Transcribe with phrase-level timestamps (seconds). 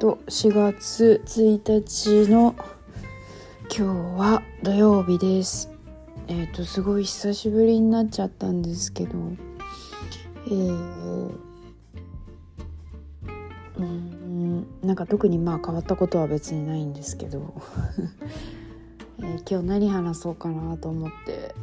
[0.00, 1.60] と4月1
[2.24, 2.54] 日の
[3.64, 5.70] 今日は土曜日です。
[6.26, 9.10] えっ、ー、とすごい久しぶりになっちゃったんですけど
[10.46, 11.30] えー、
[13.76, 17.52] うんなんか特にまあ変わったことは別にないんですけど、
[19.20, 21.54] えー、今日何話そうかなと思って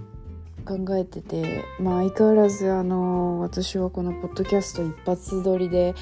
[0.68, 5.96] 考えててまあ相変わらずあの私はこのポッドキャスト一発撮りで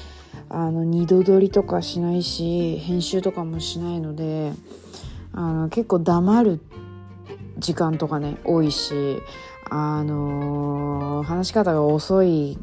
[0.48, 4.52] あの二度撮りとかしないし編集とかもしないので
[5.32, 6.60] あの結構黙る
[7.58, 9.18] 時間とかね多いし
[9.70, 12.58] あの話し方が遅い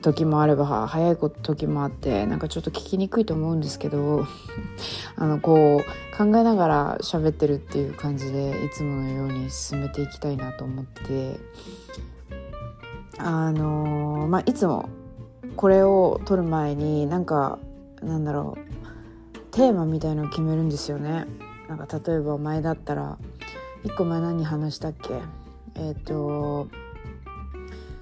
[0.00, 4.26] 時もあれば早い時もあってなんかちょっと聞きにくいと思うんですけど
[5.16, 11.40] あのこう考えながら喋ってるっていう感じでいつものように進めていきたいなと思って
[13.18, 14.88] あのまあいつも
[15.56, 17.58] これを撮る前になんか
[18.00, 21.26] なんだろうテーマみたいのを決めるんですよね。
[21.68, 23.18] なんか例えば前だったら
[23.84, 25.14] 1個前何話したっけ？
[25.74, 26.68] えっ、ー、と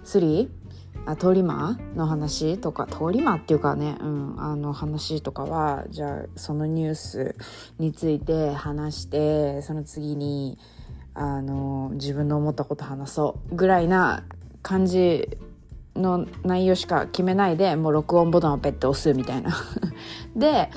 [0.05, 0.66] スリー？
[1.07, 7.37] あ通り魔の話とか通り魔っていうかね、うん、あの話とかはじゃあそのニュース
[7.79, 10.59] について話してその次に
[11.15, 14.25] あの自分の思ったこと話そうぐらいな
[14.63, 15.39] 感じ
[15.95, 19.57] の内容しか決めないでもう録音ボタンをペッて押すみたいな。
[20.37, 20.71] で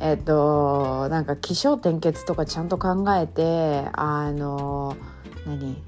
[0.00, 4.96] えっ、となんか起承転結とかちゃんと考えてあの
[5.46, 5.82] 何？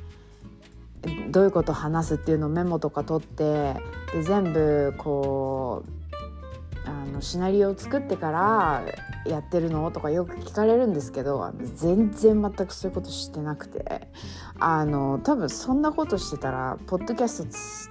[1.31, 3.75] どういうこと話すっていうのをメモとか取って
[4.13, 8.83] で全部こうあのシナリオを作ってから
[9.27, 14.09] やってるのとかよく聞かれるんですけど全然全くそういうことしてなくて
[14.59, 17.91] あの多分そんなことしてたらポッドキャスト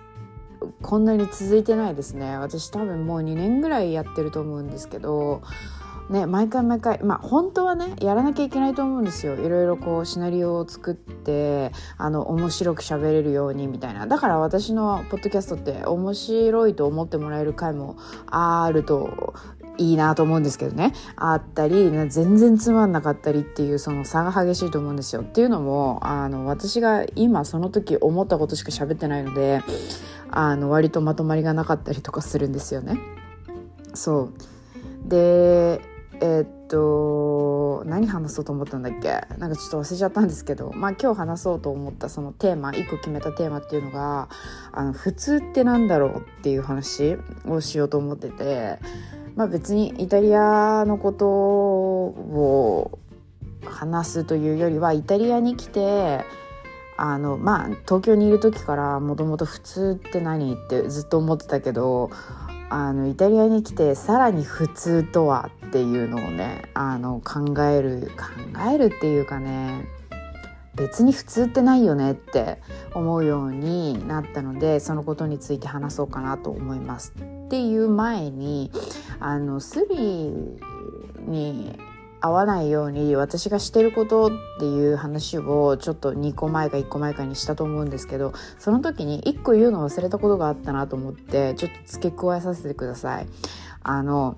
[0.82, 2.38] こんなに続いてないですね。
[2.38, 5.42] 私多分もう2年ぐらいやってると思うんですけど
[6.10, 9.36] ね、毎回毎回まあ本当はねやらなきゃいけないと思うんですよ。
[9.36, 14.08] いろいろこうシナリオを作ってあの面白く喋れるようにみたいな。
[14.08, 17.96] だから私のポッドキャストって面白いと思ってもらえる回も
[18.26, 19.36] あると
[19.78, 20.94] いいなと思うんですけどね。
[21.16, 25.22] あったり全然つまんなかったりっていうその差が激しいと思うんですよ。
[25.22, 29.62] っていうのもあの私が今その時思ったことしか喋ってないので
[30.32, 32.98] あの割とまとまりがなかったりとかするんですよね。
[33.94, 34.34] そう。
[35.06, 35.59] で
[36.22, 39.22] えー、っと何話そうと思ったんだっけ？
[39.38, 44.28] なんかちょっと忘れちゃったんですけどまあ今日話そうと思ったそのテーマ1個決めたテーマっていうのが
[44.74, 48.80] あの普通ってなんだろうっていう話をしようと思ってて
[49.36, 53.00] まあ別にイタリアのことを
[53.66, 56.26] 話すというよりはイタリアに来て
[56.98, 60.54] あのまあ東京にいる時からもともと普通って何？
[60.54, 62.10] ってずっと思ってたけど
[62.70, 69.86] あのイタリアに来てさらに普通とはっていうのをねあの考える考えるっていうかね
[70.76, 72.60] 別に普通ってないよねって
[72.96, 77.14] 思うようになったのでそのことについて話そうかなと思います。
[77.18, 78.72] っていう前に
[79.20, 80.32] あのスリ
[81.28, 81.78] に
[82.22, 93.28] 合わないように私がしてることっていう話をちょっと2個前か1個前かにしたと思うんですけどその時に1個言うの忘れたことがあったなと思ってちょっと付け加えさせてください。
[93.84, 94.38] あの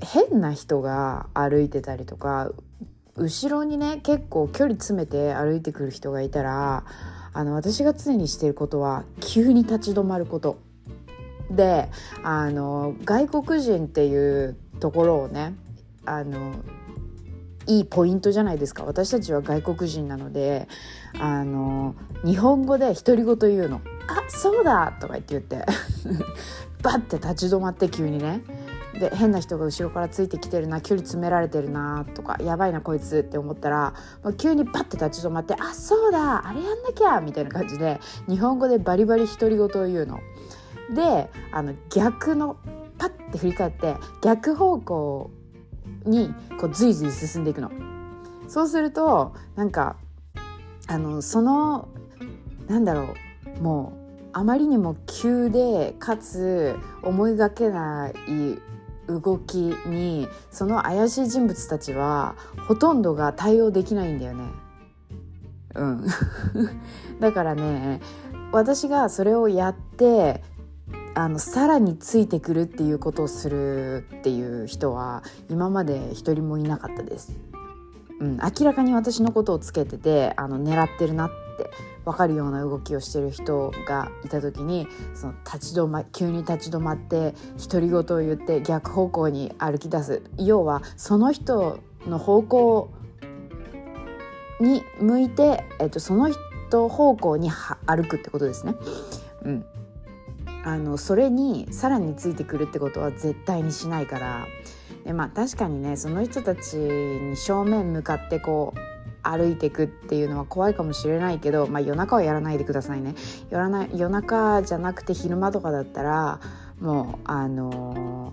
[0.00, 2.50] 変な人が歩いてたりとか
[3.16, 6.84] 後ろにね結構距離詰めて歩いてくる人がいたら
[7.32, 10.58] あの私が常にしてることは急に立ち止まること。
[11.50, 11.88] で
[12.22, 15.54] あの外国人っていうところをね
[16.06, 16.54] あの
[17.66, 18.84] いいポイントじゃないですか。
[18.84, 20.68] 私たちは外国人なので
[21.18, 25.66] あの日本語で独り言言うの「あそうだ!」とか言って言って
[26.82, 28.42] バッて立ち止まって急にね。
[29.00, 33.94] で変な人が後ろからついてきてるな距離詰められてるなとかやばいなこいつって思ったら
[34.36, 40.20] 急にパッて立ち止まって「あそうだあれやんなきゃ」みたいな感じで日本語でバリバリ独り言を言うの。
[40.94, 42.56] であの逆の
[42.98, 45.30] パッて振り返って逆方向
[46.04, 47.70] にこうズイズイ進んでいくの。
[48.48, 49.96] そうするとなんか
[50.88, 51.88] あのその
[52.68, 53.14] なんだろ
[53.58, 54.00] うもう
[54.32, 58.58] あまりにも急でかつ思いがけない
[59.18, 62.36] 動きにその怪しい人物たちは
[62.68, 64.44] ほとんどが対応できないんだよね。
[65.74, 66.06] うん、
[67.20, 68.00] だからね
[68.52, 70.42] 私がそれをやって
[71.14, 77.32] あのさらについてくるっていうことをするっていう人は今まで一人もいなかったです。
[78.20, 81.70] うん、明らかに私のことをつけててあの狙ってるなって
[82.10, 87.34] 分かるような動きをしてる人がいた時にその立ち止ま急に立ち止まって
[87.70, 90.22] 独り言を言って逆方向に歩き出す。
[90.36, 92.90] 要はその人の方向
[94.60, 97.50] に向いて、えっと、その人方向に
[97.86, 98.74] 歩くってことですね。
[99.44, 99.64] うん、
[100.64, 104.46] あのそれにさらについてくるってことは絶対にしないから。
[105.04, 108.89] でまあ確かにねその人たちに正面向かってこう
[109.22, 113.14] 歩いていくっていうのは怖いかもしれないけど、まあ、夜中はやらないでくださいね
[113.50, 116.40] 夜な夜中じゃなくて昼間とかだったら
[116.80, 118.32] もうあの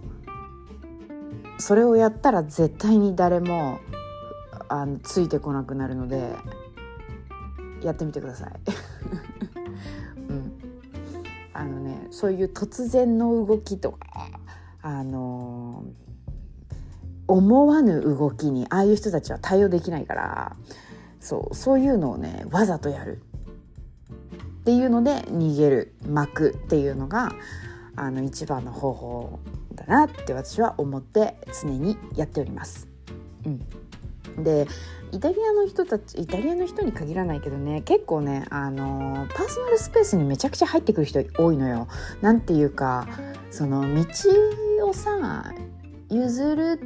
[1.58, 3.80] ー、それをやったら絶対に誰も
[4.70, 6.34] あのついてこなくなるので
[7.82, 8.52] やってみてください。
[10.30, 10.52] うん、
[11.54, 13.98] あのねそういう突然の動きとか
[14.82, 16.07] あのー
[17.28, 20.56] 思わぬ動きにああいう人たちは対応できないから
[21.20, 23.22] そうそういうのをねわざとやる
[24.62, 27.32] っていうので逃げる巻くっていうのが
[27.96, 29.40] あの一番の方法
[29.74, 32.88] だなって私は思って常にやっております。
[33.46, 33.50] う
[34.40, 34.68] ん、で
[35.12, 41.88] イタリアの人たちイタリアの人に限らないけどね結構ねあのパーソナルスペースにめちゃくちゃ入ってくる人多いのよ。
[42.22, 43.08] なんていうか
[43.50, 44.06] その道
[44.88, 45.54] をさ
[46.10, 46.80] 譲る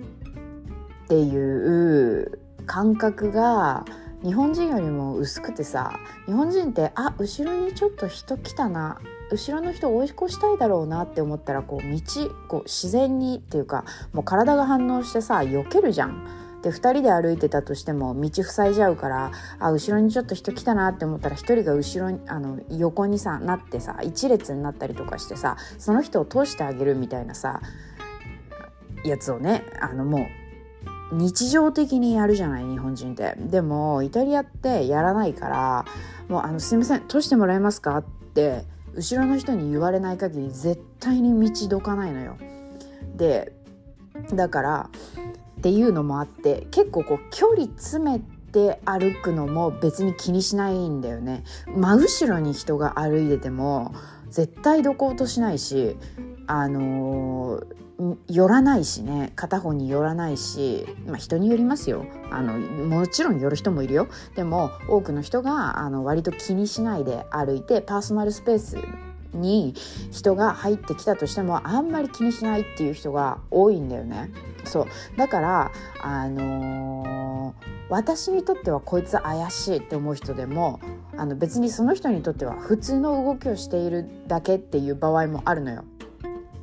[1.11, 3.83] っていう感覚が
[4.23, 8.97] 日本人よりも薄くてさ日本人ってあ後ろにちょっと人来たな
[9.29, 16.25] 後ろの人追い越したいだろうなって思ったらこう道こう自然にっていうかもう体が反応してさ避けるじゃん。
[16.61, 27.61] で2人で歩いてたとしても道塞いじゃうからあ後ろにちょっと人来たなって思ったら1人が後ろにあの横にさなってさ一列になったりとかしてさその人を通してあげるみたいなさ
[29.03, 30.40] やつをねあのもう
[31.11, 33.35] 日常的にやるじゃない日本人って。
[33.37, 35.85] でもイタリアってやらないから
[36.29, 37.97] もうあのすいません通してもらえますか？
[37.97, 38.63] って
[38.93, 42.37] 後ろの人に言われない限り絶対に道どかないのよ。
[43.15, 43.53] で
[44.33, 44.89] だから
[45.59, 51.43] っていうのもあって結構こう距離詰めて歩くのも別に気にしないんだよね。
[51.67, 53.93] 真後ろに人が歩いてても
[54.29, 55.97] 絶対どこうとしないし
[56.47, 57.81] あのー
[58.27, 68.77] 寄らないしね片方に寄らないし、まあ、人によりますよあのもちろん寄る人もいるよでも多くの人があの割と気にしないで歩いてパーソナルスペース
[69.33, 69.73] に
[70.11, 74.29] 人が入ってきたとしてもあんまり気にしないっていう人が多いんだよね。
[74.65, 74.85] そう
[75.17, 75.71] だから
[76.01, 80.79] あのー、私にとってはこいつ怪しいって思う人でも
[81.17, 85.83] あの別にその人にとっては普通の動きをしているだけっていう場合もあるのよ。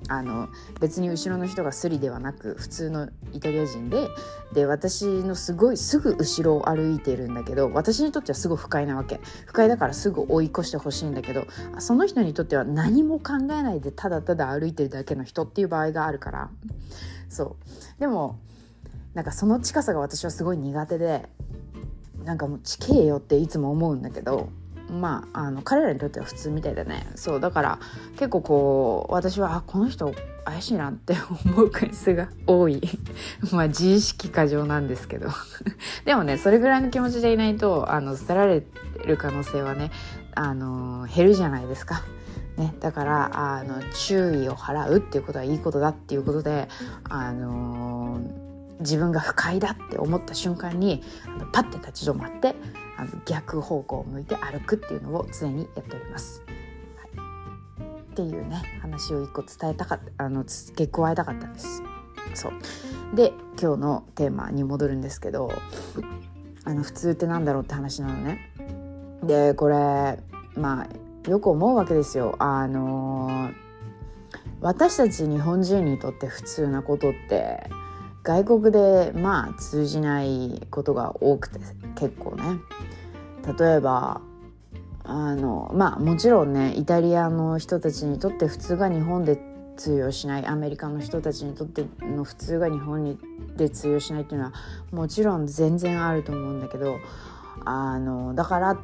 [0.08, 0.48] あの
[0.80, 4.08] 別に後ろの人がスリではなく普通のイタリア人で
[4.52, 9.20] で私のすごいすぐ後ろを歩いてるんだけど私にとってはすごい不快なわけ。
[9.46, 11.46] 不快だからすぐ追い越してほしいんだけど
[11.78, 16.50] その人にとっては何も考えないでただただ歩いてるだけの人っていう場合があるから。
[17.28, 17.56] そ
[17.98, 18.00] う。
[18.00, 18.38] でも
[19.14, 21.28] なんかその近さが私はすごい苦手で
[22.24, 24.48] なんかもう地形よっていつも思うんだけど
[24.90, 27.06] まあ、あの彼らにとっては普通みたいだね。
[27.14, 27.78] そうだから
[28.12, 30.12] 結構こう私はあこの人
[30.44, 31.14] 怪しいなって
[31.46, 32.80] 思う回数が多い。
[33.52, 35.28] まあ自意識過剰なんですけど。
[36.04, 38.64] でもねそれぐらいの気持ちでいないとあの捨てられ
[39.04, 39.90] る可能性はね
[40.34, 42.02] あの減るじゃないですか。
[42.56, 46.68] ね、だからあの注意を払うっていうことはいいことだっていうことで
[47.08, 48.20] あの
[48.80, 52.56] 自分が不快だって思った瞬間にあのパッて立ち止まって
[52.98, 56.42] あの逆方向を向いて歩くっていうのを常にやっております。
[56.96, 61.82] はい、っていうね話を一個伝えたかったあの付け加えたかったんです。
[62.34, 62.52] そう
[63.16, 65.50] で今日のテーマに戻るんですけど
[66.64, 68.52] あの普通ってなんだろうって話なのね。
[69.22, 70.18] でこれ
[70.56, 72.34] まあよく思うわけですよ。
[72.40, 73.54] あのー、
[74.60, 77.70] 私たち日本人にとって普通なことって
[78.28, 81.60] 外国でまあ通じないことが多くて
[81.94, 82.58] 結構ね。
[83.58, 84.20] 例えば
[85.02, 89.40] あのまあもちろんねイタリアの人たちにとって普通が日本で
[89.78, 90.46] 通用しない。
[90.46, 93.18] アメリカの人たちにとっての普通が日本に
[93.56, 94.52] で通用しないっていうのは
[94.92, 96.98] もちろん全然あると思うんだけど
[97.64, 98.78] あのだからっ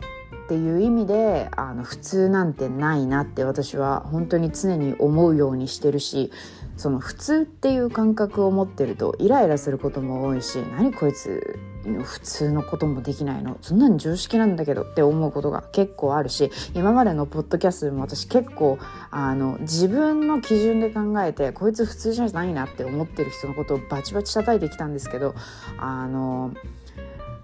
[0.48, 6.32] ていう意味であの普通なんてないなって私は本当に常に思うようにしてるし
[6.76, 13.58] その普通っていう感覚を持ってるとイライラすることも多いし何こいつ普通のこともできないの？
[13.60, 18.78] そんなに常識なんだけどって思うことが結構あるし今までのポッドキャストでも私結構
[19.10, 25.34] あの自分の基準で考えてこいつ普通じゃないなって思ってる人のことをバチバチ叩いてきたんですけど
[25.76, 26.54] あの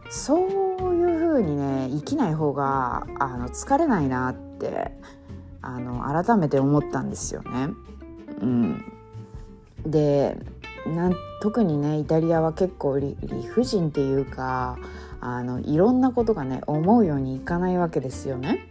[0.08, 4.90] そういう風にね生きない方があの疲れないなって
[5.62, 7.68] あの改めて思ったんですよね。
[8.40, 8.92] うん、
[9.87, 10.37] で
[10.87, 13.16] なん特にねイタリアは結構理
[13.49, 14.78] 不尽っていうか
[15.20, 18.66] あのいろんなことがね思うようにいかないわけですよね。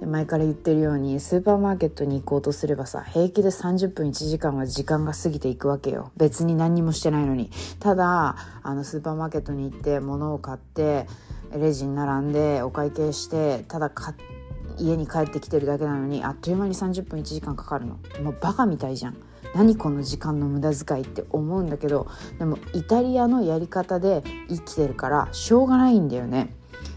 [0.00, 6.12] で前から言ってるようにスーパーマーケットに行こうとすればさ平気で30分1時間は時間が過ぎていくわけよ。
[6.16, 7.50] 別に何にもしてないのに。
[7.80, 11.06] ただあのスーパーマーケットに行って物を買って
[11.52, 13.90] レジに並んでお会計してただ
[14.78, 17.98] 家に帰ってきてるだけなのにあっという間に30分1時間かかるの。
[18.22, 19.16] もうバカみたいじゃん。
[19.54, 22.06] 何この時間の無駄遣いって思うんだけど
[22.38, 26.54] でもイタリアのやり方で生きてるからしょうがないんだよね。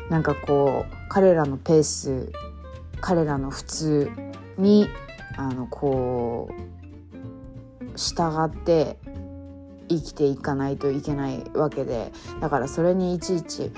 [0.09, 2.31] なんかこう彼らのペース
[2.99, 4.11] 彼らの普通
[4.57, 4.89] に
[5.37, 8.97] あのこう従って
[9.89, 13.71] 生きていかないといけないわけでだからそれにいちいち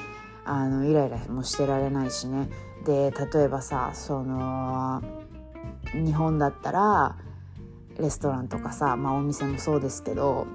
[0.45, 2.49] あのイライラもしてられないしね。
[2.85, 5.01] で例えばさその
[5.93, 7.15] 日本だったら
[7.99, 10.47] レストランとかさ、まあ、お店もそうですけど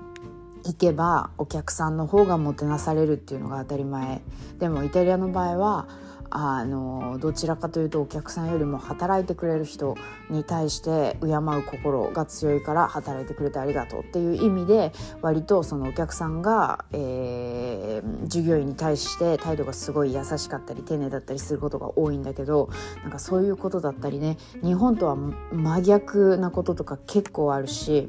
[0.64, 4.22] 行けばお客さんの方がもてなされるっていうのが当たり前。
[4.58, 5.88] でもイタリアの場合は
[6.30, 9.96] あのどちらかというとお客さんよりも働いてくれる人
[10.30, 14.92] に対して敬う心が強いから働いてくれてありがとうっていう意味で
[15.22, 22.68] 割とそのお客さんが、えー、従業員に対して態度がすごい優しかったり丁寧だったりすることが多いんだけど
[23.02, 28.08] なんかそういうことだったりね日本とは真逆なこととか結構あるし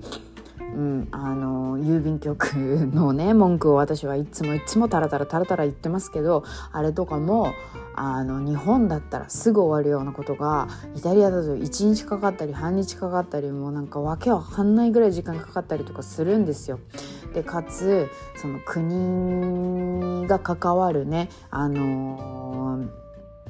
[0.75, 2.45] うん、あの郵便局
[2.93, 7.53] のね文句を私はいつもいつもタラタラタラタラ言ってますけどあれとかも
[7.95, 16.79] あの日本だったらすぐ終わるようなことがイタリアだと1日かかったり半日かかったりもうなんかわけわかんないぐらい時間かかったりとかするんですよ。
[17.33, 22.85] でかつその国が関わるねあの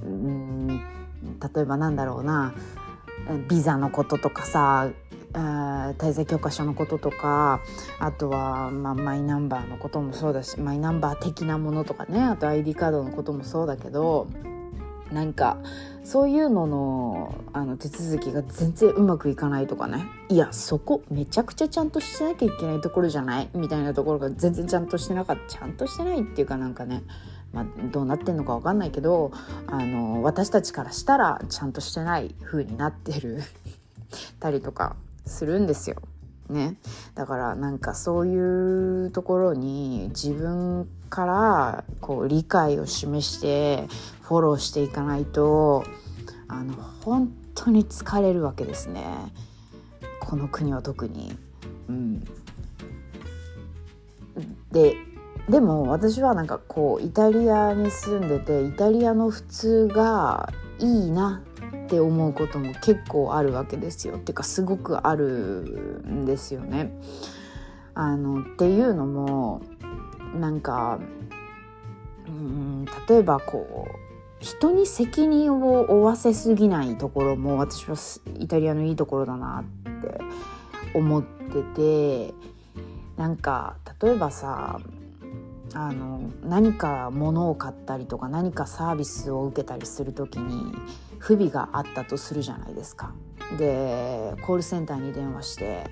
[0.02, 2.54] うん、例えばなんだろうな
[3.50, 4.90] ビザのこととかさ
[5.34, 7.62] 滞在許可書のこととか
[8.00, 14.28] あとは、まあ、マイナンバーのこともそうだしマイナンバー的なものとかねあと ID カードのこともそうだけど
[15.12, 15.58] なんか
[16.04, 23.50] そういうののあの手続きが全然うまくいかないとかねいやそこめちゃくちゃちゃんとしてなきゃいけないところじゃない？
[23.56, 27.04] みたいなところが全然ちゃんとしてなかったちゃんとしてないっていうかなんかね
[27.52, 29.32] まあ、どうなってんのか分かんないけど
[29.66, 33.42] あの私たちからしたらちゃんとしてない風になってる。
[34.40, 34.96] たりとか。
[35.30, 35.98] するんですよ。
[36.50, 36.78] ね、
[37.14, 43.88] だからなんかそういうところに自分からこう理解を示して
[44.24, 45.84] フォローしていかないと
[46.48, 49.04] あの本当に疲れるわけですね
[50.20, 51.38] この国は特に。
[51.88, 52.20] うん、
[54.72, 54.96] で
[55.50, 61.42] でも私はなんかこうイタリアに住んでてイタリアの普通がいいな
[61.90, 66.94] って思うことも結構あるわけですよっていうかすごくあるんですよね。
[67.96, 69.62] あのっていうのも
[70.40, 71.00] なんか
[72.28, 73.96] うん例えばこう
[74.40, 77.96] 人に責任を負わせすぎないところも私は
[78.38, 80.20] イタリアのいいところだなって
[80.94, 82.34] 思ってて
[83.18, 84.80] なんか例えばさ
[85.74, 90.72] あの何か物を買ったりとか何かサービスを受けたりする時に
[91.20, 93.14] 不備があったとするじゃないですか。
[93.58, 95.90] でコールセンターに電話して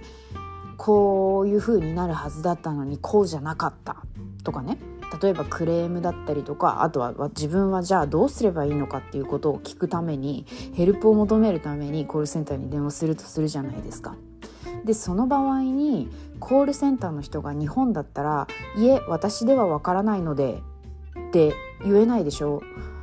[0.77, 3.97] こういう風になるはずだったのにこうじゃなかった
[4.43, 4.77] とかね
[5.21, 14.15] 例えばクレームだったりとかあとは自分はじゃあどうすればいいのかっていうことを聞くためにヘルプを求めるためにコールセンターに電話するとするじゃないですか。
[14.85, 20.61] でその場合にコールセンターの人が日本だったら「いえ私ではわからないので」
[21.29, 21.53] って
[21.83, 22.96] 言えないでしょう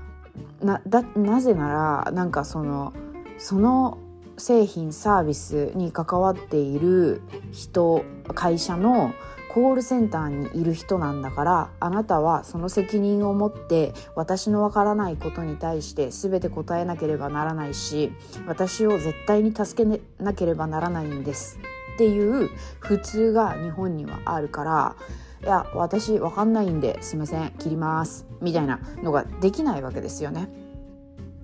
[0.64, 2.92] なだなぜならなんかその
[3.38, 3.98] その
[4.36, 8.04] 製品サービスに関わっている人
[8.34, 9.12] 会社の
[9.52, 18.10] コールセンターにいる人なんだからあなたはその責任を持って私のわからないことに対して全て答えなければならないし
[18.48, 21.60] 私を絶対に助けなければならないんです
[21.94, 24.96] っていう普通が日本にはあるから
[25.44, 30.48] いや私わかんないんですいません切りますみたいなのができないわけですよね。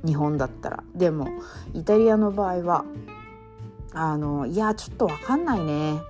[0.07, 0.83] 日本だったら。
[0.95, 1.29] でも
[1.75, 2.87] イタリアの場合は
[3.93, 6.01] あのいやちょっとわかんないね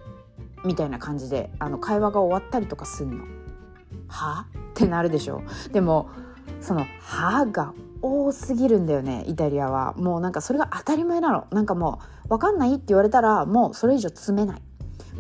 [0.65, 3.25] みたいな感じであの会話が終わったりとかすんの。
[4.07, 4.47] は？
[4.71, 5.43] ってなるでしょ。
[5.73, 6.11] でも
[6.61, 9.95] その「は」が多すぎるんだよねイタリアは。
[9.95, 11.49] もうなんかそれが当たり前なの。
[11.51, 14.63] なんかもう分かんないって言われたらもうそれ以上詰めない。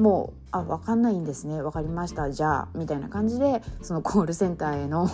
[0.00, 5.08] もう「あ分かんないんですね分かりましたじゃあ」みたいな感じでそのコールセンターへの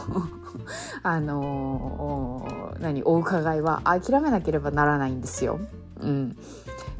[1.02, 5.58] あのー、何お伺いは諦めなければならないんですよ。
[6.00, 6.36] うん、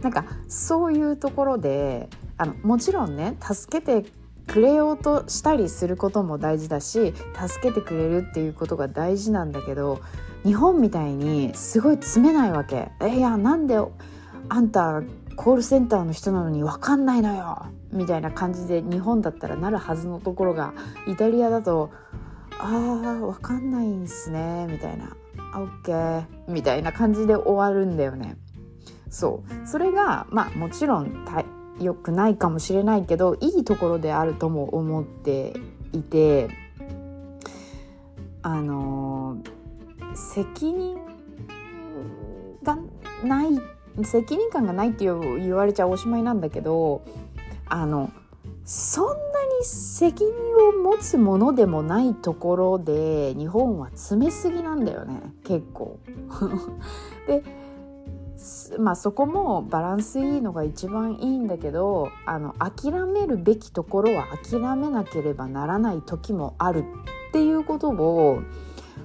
[0.02, 4.10] なんかそういうところであのもちろんね助けて
[4.46, 7.14] くれようとしたりすることも大事だし
[7.48, 10.00] 助けてくれるっていうことが大事なんだけど
[10.44, 12.90] 日本みたいにすごい詰めないわけ。
[13.00, 13.76] えいやなんで
[14.48, 15.02] あんた
[15.36, 17.66] コールセンターの人なのに分かんないのよ。
[17.92, 20.72] みたいな感じで日本だったらなるはずのところが
[21.06, 21.90] イタリアだと
[22.58, 25.16] 「あー分かんないんすね」みたいな
[25.54, 28.36] 「オッケー」みたいな感じで終わるんだよね。
[29.08, 29.68] そう。
[29.68, 31.24] それがまあもちろん
[31.78, 35.54] 良くないかもしれないけどいいところであるとも思って
[35.92, 36.48] いて
[38.42, 39.38] あの
[40.14, 40.96] 責任
[42.62, 42.78] が
[43.24, 47.02] ない責任感がないって言われちゃおしまいなんだけど
[47.68, 48.10] あの
[48.64, 50.32] そんなに責任
[50.68, 55.98] を持つものでもないところで日本は詰めすぎなんだよね結構。
[57.26, 57.42] で
[58.78, 66.82] まあそこもバランスいいのが一番いいんだけどあの諦めるべきところは諦めなければならない時もあるっ
[67.32, 68.40] ていうことを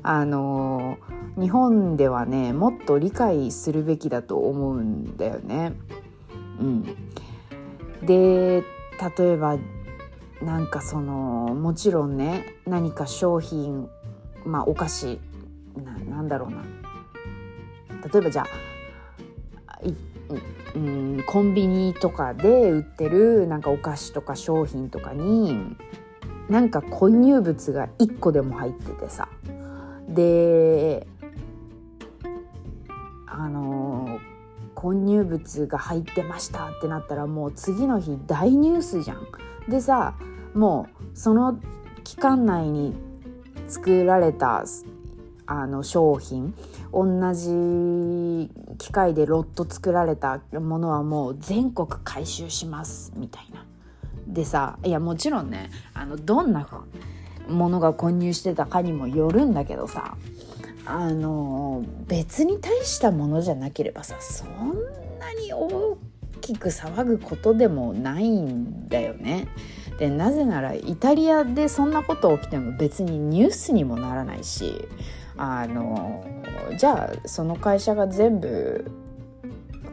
[0.03, 0.98] あの
[1.39, 5.74] 日本ではねもっと理解するべきだと思うんだよね。
[6.60, 6.83] うん、
[8.05, 8.63] で
[9.17, 9.57] 例えば
[10.41, 13.89] なんかそのもちろんね何か商品
[14.45, 15.19] まあお菓子
[15.75, 16.63] ななんだろうな。
[18.12, 18.71] 例えばじゃあ
[20.75, 25.75] うん、コンビニとかで売ってるなんかお菓子とか商品とかに
[26.50, 29.27] なんか混入物が1個でも入っててさ。
[30.13, 31.07] で
[33.27, 34.19] あの
[34.75, 39.27] 混入物が入ってましたってなったらもう次の日大ニュースじゃん。
[39.69, 40.15] でさ
[40.53, 41.59] もうその
[42.03, 42.95] 期間内に
[43.67, 44.65] 作られた
[45.45, 46.53] あの商品
[46.91, 53.65] 同じ機械でロット作られたものはもう全国回収しますみたいな。
[54.27, 56.63] でさいやもちろんねあのどんな
[57.47, 60.15] ものが混入してたかにもよるんだけどさ
[60.85, 64.73] あの別に大したものじゃなければさそん
[65.19, 65.97] なに大
[66.41, 69.47] きく騒ぐことでもないんだよね。
[69.99, 74.87] でなぜならイタリアでそんなこと起きても別にニュースにもならないし
[75.37, 76.25] あの
[76.77, 78.89] じゃあその会社が全部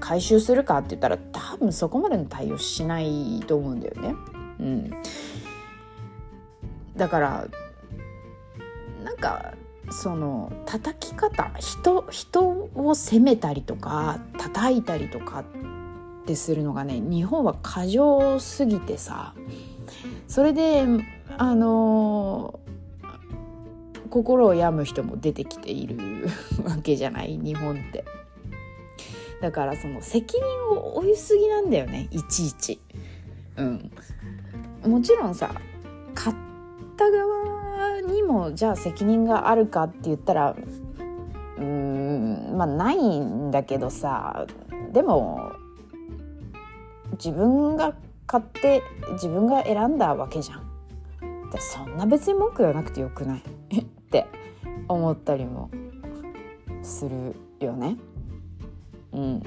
[0.01, 4.15] 回収するかって言ったら多分そこまでの対応しないと思うんだよね。
[4.61, 4.91] うん、
[6.99, 7.49] だから
[9.03, 9.55] なんか
[9.91, 19.35] その叩き方人人を責めたりとか叩いたりとかってするのがね日本は過剰すぎてさ
[20.27, 20.85] それで
[21.39, 22.61] あの
[24.11, 26.29] 心を病む人も出てきている
[26.65, 28.05] わけじゃない日本って。
[29.41, 32.81] だからその責任を負いすぎなんだよねいちいち。
[33.57, 33.91] うん、
[34.85, 35.55] もちろんさ
[36.15, 36.33] 買
[36.99, 40.57] った側にもじゃあ責任があるかって言ったら
[41.57, 44.47] うーんまあないんだけどさ
[44.93, 45.53] でも
[47.13, 47.95] 自分が
[48.27, 48.83] 買って
[49.13, 50.69] 自分が選んだわけじゃん。
[51.51, 53.37] でそんな別に文句言わなくてよくな
[53.71, 53.79] い？
[53.81, 54.27] って
[54.89, 55.71] 思ったりも
[56.83, 57.97] するよね。
[59.13, 59.43] うん、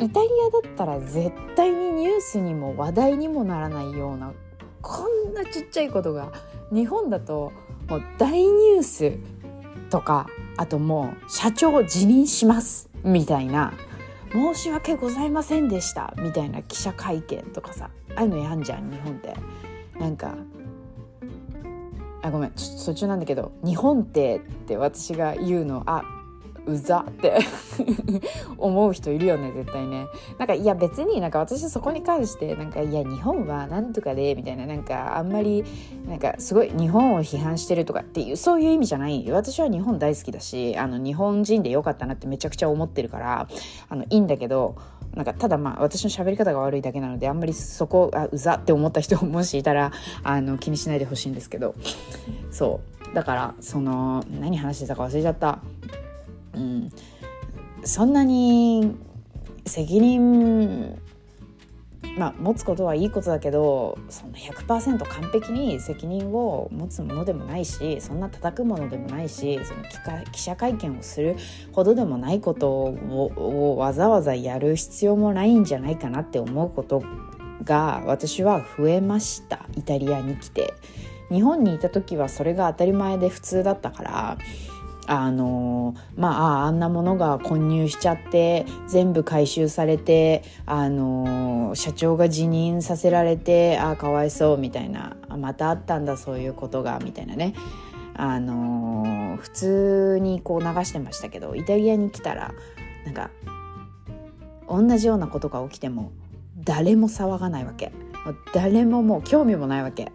[0.00, 4.32] イタリアだったら絶対にニュースにも話題にもならないような
[4.82, 6.32] こんなちっちゃいことが
[6.72, 7.52] 日本だと
[7.88, 9.18] もう大ニュース
[9.90, 13.72] とかあともう社長を辞任しますみたいな
[14.32, 19.34] 申し訳ございませんでしたみたいな記者会見とかさああいうのやんじゃん日本で
[19.98, 20.34] なんか
[22.22, 26.02] あごめんちょっと途中なんだけど「日本って」って私が言うのあ
[26.66, 27.38] うざって。
[28.58, 30.06] 思う人いるよね絶対ね。
[30.38, 35.64] なんかいや別になんか私そこに関してなんかいや日本はなんとかでみたいななんかあんまり
[36.08, 43.48] なんかすごい日本を批判してるとかっていうそういう意味じゃない私は日本大好きだしあの日本人でよかったなってめちゃくちゃ思ってるから
[43.88, 44.76] あのいいんだけど
[45.14, 51.74] なんかただまあ私の喋り方が悪いだけなのであんまりそこあうざって思った人もしいたらあの気にしないでほしいんですけど。
[52.50, 52.80] そ
[53.12, 53.14] う。
[53.14, 55.60] だからその何話してたか忘れちゃった。
[56.56, 56.90] うん、
[57.84, 58.96] そんなに
[59.66, 60.98] 責任
[62.16, 69.82] まあ持つことはいいことだけどその100%完璧に責任を持つものでもないしそんな叩くものでもないしその
[70.32, 71.36] 記者会見をする
[71.72, 77.02] ほどでもないことをわざわざやる必要もないんじゃないかなって思うこと
[77.64, 79.66] が私は増えました。
[79.76, 80.74] イタリアに来て。
[81.28, 84.38] 日本にいた時はそれが当たり前で普通だったから
[85.06, 97.54] あのまああんなものが混入しちゃって全部回収されてあの社長が辞任させられてあかわいそうみたいなまたあったんだそういうことがみたいなね。
[98.18, 102.54] あの普通にこう流してましたけどイタリアに来たら
[103.04, 103.30] なんか
[104.70, 106.12] 同じようなことが起きても
[106.64, 107.92] 誰も騒がないわけ。
[108.52, 110.10] 誰ももう興味もないわけ。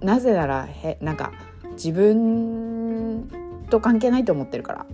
[0.00, 1.32] なぜならへなんか
[1.72, 3.43] 自分
[3.74, 4.86] と関係ないと思ってるから。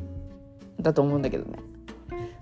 [0.80, 1.58] だと思うんだけどね。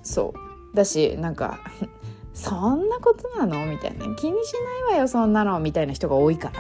[0.03, 0.33] そ
[0.73, 0.77] う。
[0.77, 1.59] だしなんか
[2.33, 3.67] そんなことなの？
[3.67, 4.07] みたいな。
[4.15, 4.53] 気にし
[4.87, 5.59] ないわよそんなの。
[5.59, 6.55] みたいな人が多いから。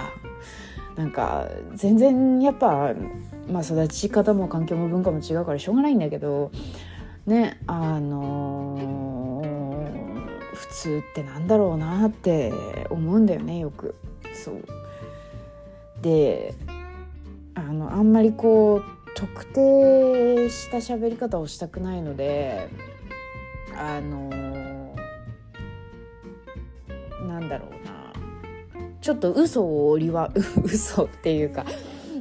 [0.96, 2.92] なんか全然やっぱ、
[3.48, 6.50] まあ、育ち方も環境も文化も違うからしょうがないんだけど
[7.24, 12.52] ねあのー、普通ってなんだろうなって
[12.90, 13.94] 思うんだよねよく。
[14.34, 14.64] そう。
[16.02, 16.52] で
[17.54, 22.68] あのあんまりこう特定した喋り方をしたくないので
[23.76, 24.94] あの
[27.26, 28.12] なんだろうな
[29.00, 30.30] ちょっと嘘を織りは
[30.62, 31.64] 嘘っていうか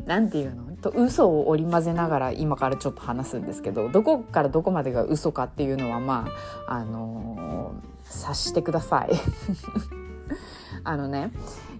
[0.07, 0.67] なんていうの？
[0.81, 6.27] と嘘を織り交ぜながら今からちょっと話すんですけどどこからどこまでが嘘かっていうのはま
[6.67, 7.73] ああの
[8.05, 9.09] 察してください。
[10.83, 11.31] あのね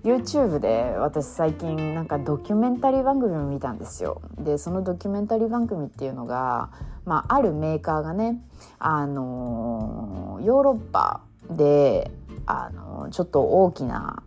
[0.08, 4.22] YouTube で私最近なんかドキュメンタリー番組を見たんですよ。
[4.40, 6.70] でそのドキュメンタリー番組っていうのが、
[7.04, 8.42] まあ、あるメーカーがね
[8.80, 11.20] あのヨーロッパ
[11.52, 12.10] で
[12.46, 14.24] あのちょっと大きな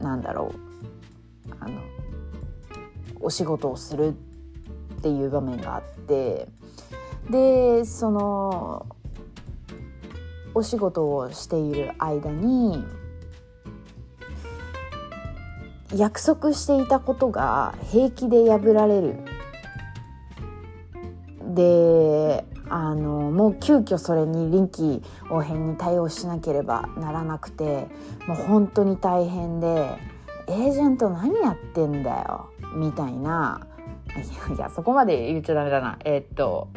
[0.00, 0.52] なんだろ
[1.46, 1.80] うあの
[3.20, 6.48] お仕事をするっていう場面があって
[7.30, 8.86] でその
[10.54, 12.82] お仕事をしている間に
[15.94, 19.16] 約束していたことが平気で破られる。
[21.54, 27.88] であのもう急遽それに臨機応変に対応しなければならなくて
[28.26, 29.96] もう本当に大変で
[30.46, 33.66] 「エージェント何やってんだよ」みたいな。
[34.56, 35.98] いやそこまで言っちゃダメだな。
[36.04, 36.68] えー、っと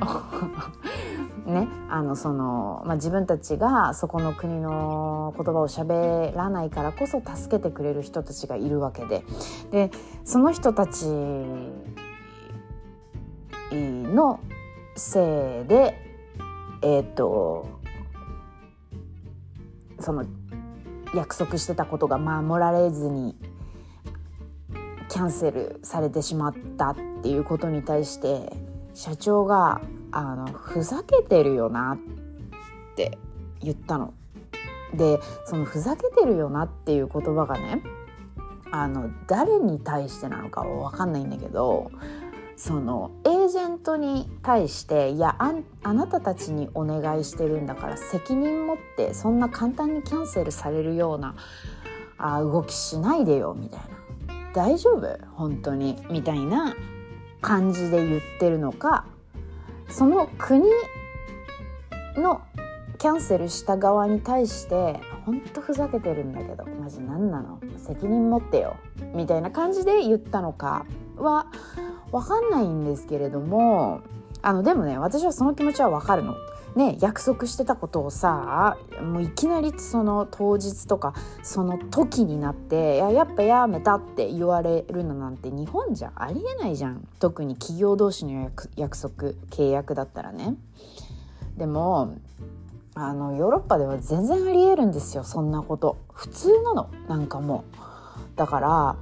[1.51, 9.23] ねあのその、まあ、自分たちがそこの国の言葉を喋らないからこそ助けてくれる人たちがいるわけで。
[9.71, 9.91] で
[10.23, 11.05] その人たち
[13.71, 14.39] の
[14.95, 15.97] せいで
[16.81, 17.79] えっ、と
[19.99, 20.25] その
[21.13, 23.35] 約束してたことが守られずに
[25.09, 28.51] キャンセルされてしまったっていうことに対して
[28.93, 29.81] 社長が
[30.11, 33.17] あのふざけてるよなって
[33.61, 34.13] 言ったの。
[34.93, 37.81] でそのふざけてるよなっていう言葉がね
[38.71, 41.91] あの誰に対してなのかは分かんないんだけど
[42.57, 51.35] そのエージェントに対していやああなたたちにお願いしてるんだから責任持ってそんな簡単にキャンセルされるような
[52.17, 53.87] あ動きしないでよみたいな。
[54.53, 55.17] 大丈夫？
[55.31, 55.97] 本当に？
[56.11, 56.75] みたいな
[57.39, 59.05] 感じで言ってるのか
[59.91, 60.65] その国
[62.15, 62.41] の
[62.97, 67.59] キャンセルした側に対してほんとふざけてるんだけどマジ何なの？
[67.77, 68.77] 責任持ってよ。
[69.13, 70.85] みたいな感じで言ったのか？
[71.17, 71.47] は
[72.11, 74.01] 分かんないんですけれども
[74.41, 76.35] あのでもね私はその気持ちは分かるの。
[76.75, 87.05] ね、約束してたことをさもういきなりその当日とかその時になって「ややっぱやめた」って言われるのなんて日本じゃありえないじゃん。
[87.19, 90.55] 特に企業同士の約束契約だったらね。
[91.57, 92.13] でも
[92.95, 95.97] あのヨーロッパでは全然ありえるんですよそんなこと。
[96.13, 96.89] 普通なの。
[97.09, 98.37] なんかもう。
[98.37, 98.95] だから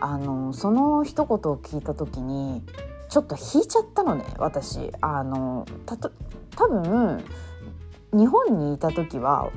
[0.00, 2.62] あのその一言を聞いた時に
[3.08, 4.92] ちょっと引いちゃったのね私。
[5.00, 6.10] あのたと
[6.56, 7.24] 多分
[8.12, 9.50] 日本にいた時は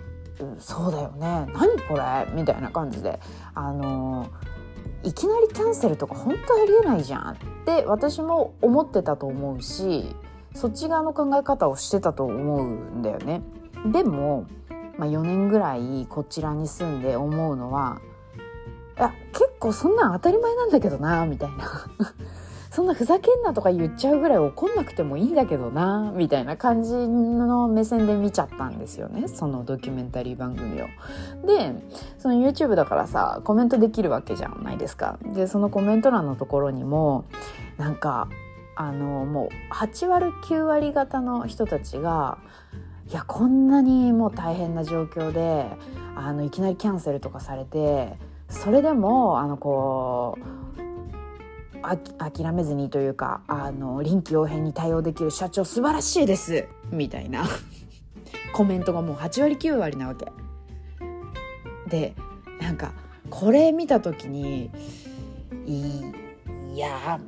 [0.58, 3.20] 「そうだよね何これ?」みたいな感じで
[3.54, 4.26] あの
[5.02, 10.14] いきなりキャンセルとか本当ありえないじゃんって私も思ってたと思うし
[10.54, 13.42] そっち側の考え方をしてたと思うんだよね。
[13.92, 14.46] でも、
[14.96, 18.00] まあ、4年ぐらいこちらに住んで思うのは
[18.96, 21.64] いや結構そんなん当たり前なんだけどなみたいな
[22.74, 30.86] そんなふざけんなとか言っちゃうぐらい怒んなくてもいいんだけどなみたいな感じの目線で見ちゃったんですよねそのドキュメンタリー番組を。
[31.46, 31.72] で
[32.18, 35.20] その YouTube だからさコメントできるわけじゃないですか。
[35.22, 37.26] でそのコメント欄のところにも
[37.78, 38.28] なんか
[38.74, 42.38] あのもう8割9割方の人たちが
[43.08, 45.68] いやこんなにもう大変な状況で
[46.16, 50.63] あのいきなりキャンセルとかされてそれでもあのこう
[52.18, 56.66] 諦めずにというかあの臨機応変に対応できる社長素晴らしいです。
[56.90, 57.44] みたいな。
[58.54, 60.26] コメントがもう8割9割なわけ。
[61.88, 62.14] で
[62.60, 62.92] なんか
[63.30, 64.70] これ見た時に
[65.66, 67.20] いや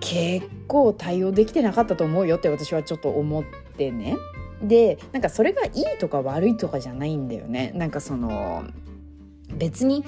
[0.00, 3.44] 結構対応できてなかったと思うよって私はちょっと思っ
[3.76, 4.16] てね。
[4.62, 7.72] でなんかそれがいいとか悪いとかじゃないんだよね。
[7.74, 8.64] なんかその
[9.56, 10.04] 別に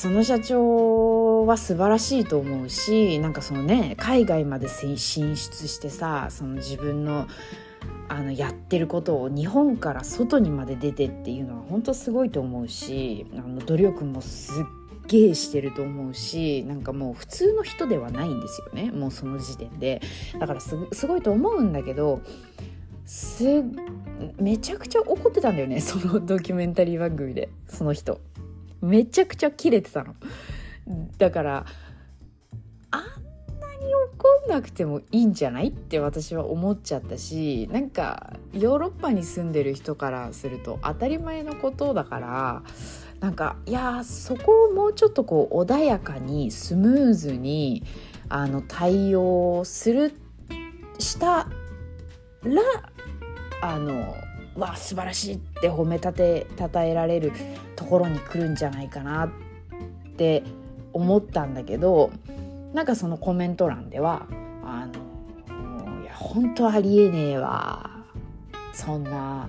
[0.00, 5.36] その社長は素晴らしいと思うしなんかそのね海外まで進出
[5.68, 7.28] してさその自分の
[8.08, 14.64] あのやってることを日本から外にまで出てっていうのは本当すごいと思うしあの努力もすっ
[15.06, 18.90] げえしてると思うしなんかもう普通の人ではないんですよね。
[18.90, 20.00] もうその時点で。
[20.38, 20.74] だからす
[21.06, 22.22] ごいと思うんだけど
[23.04, 23.44] す
[24.38, 27.50] めちゃくちゃ怒ってたんだよねそのドキュメンタリー番組で。
[27.68, 28.18] その人。
[28.80, 30.14] めちゃくちゃキレてたの。
[31.18, 31.66] だから
[32.90, 33.06] あんな
[33.76, 42.62] に怒んなくてもいいんじゃないって私は思っちゃったしなんかヨーロッパに住んでる人からすると当たり前のことだから
[43.20, 47.84] なんかいやそこをもうちょっとこう穏やかにスムーズに
[48.28, 50.14] あの対応する
[50.98, 51.26] した
[52.42, 52.62] ら
[53.62, 54.14] あの
[54.56, 57.32] わ素晴らしいって褒めたてたたえられる
[57.76, 59.30] ところに来るんじゃないかなっ
[60.16, 60.42] て
[60.92, 62.10] 思ったんだけど
[62.74, 64.26] なんかそのコメント欄では
[64.64, 67.90] あのいや本当ありえねえわ
[68.72, 69.48] そんな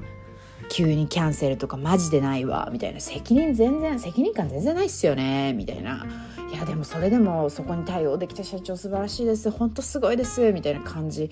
[0.69, 6.05] 急にキャンセルとかマジでないわみたいな責任全然責任感全然ないっすよねみたいな。
[6.51, 9.49] いやでもそれでもそこに対応できた社長素晴らしいです。
[9.51, 10.51] 本当すごいです。
[10.51, 11.29] みたいな感じ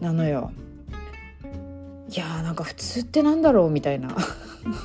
[0.00, 0.52] なのよ。
[2.12, 4.14] いやーなんか普通ってなんだろうみたいな。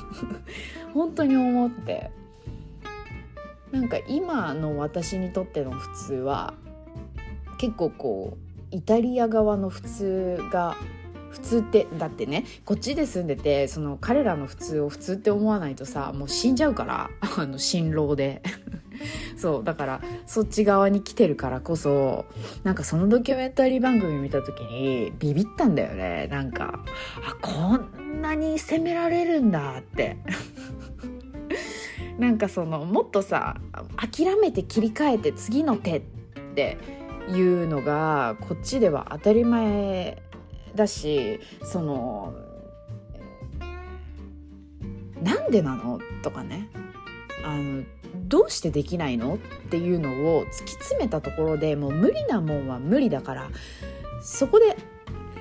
[0.94, 2.10] 本当に思って。
[3.70, 6.54] なんか今の私にとっての普通は
[7.58, 8.38] 結構こ
[8.72, 10.74] うイタリア側の普通が
[11.30, 17.10] 普通ってだってねこっちで住んでてその彼らの普通を普通って思わないとさもう死んじゃうから。
[17.20, 18.42] あの辛労で。
[19.36, 22.26] そうだからそっち側に来てるからこそ
[22.64, 26.28] なんかそのドキュメンタリー番組見た時にビビったんだよね。
[26.30, 26.80] なんか
[27.24, 30.16] あこんなに責められるんだって。
[32.18, 33.60] なんかそのもっとさ
[33.96, 36.00] 諦めて切り替えて次の手っ
[36.56, 36.76] て
[37.28, 40.20] いうのがこっちでは当たり前
[40.74, 42.34] だしその
[45.22, 46.00] なんでなの？
[46.22, 46.68] とかね。
[47.44, 47.84] あの
[48.28, 49.36] どうしてできないの？
[49.36, 49.38] っ
[49.70, 53.48] ていうのを突き詰めたところでもう無理なもんは無理だから
[54.22, 54.76] そこで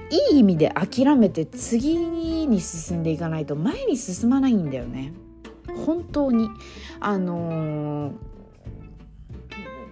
[0.09, 5.11] いい意味で諦めて次に進んでいかないと前に進まないんだよね。
[5.85, 6.49] 本当に
[6.99, 8.11] あの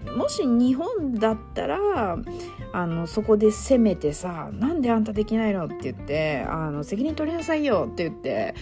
[0.06, 2.18] ー、もし日本だったら
[2.72, 8.56] あのそこで責めてさ「なんであんたできないの?」って言ってあの「責任取りなさいよ」って言って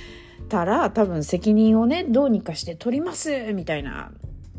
[0.53, 4.11] たら多分責任をねどうにかして取りますみたいな。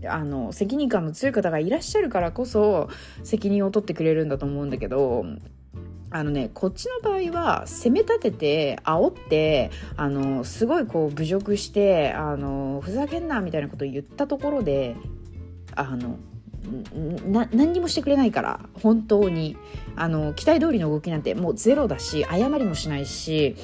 [0.07, 2.90] あの責任感の強い方がいらっしゃるからこそ
[3.22, 5.24] 責任を取ってくれるんだと思うんだけど
[6.11, 14.94] あのねこっちの場合は攻め立てて煽ってあのすごいこう侮辱してあのふざけんなみたいなことを言ったところで
[15.74, 16.18] あの
[17.26, 19.57] な何にもしてくれないから本当に。
[19.96, 23.57] あの期待通りの動きなんてもうゼロだし謝りもしないし